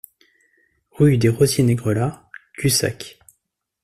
Rue 0.97 1.19
des 1.19 1.29
Rosiers 1.29 1.63
Negrelat, 1.63 2.27
Cussac 2.57 3.19